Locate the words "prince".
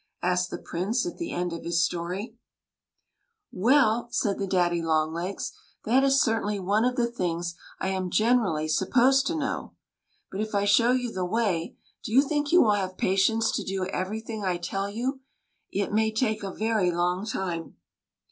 0.57-1.05